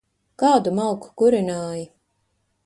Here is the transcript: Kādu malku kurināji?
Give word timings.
Kādu 0.43 0.73
malku 0.79 1.11
kurināji? 1.23 1.85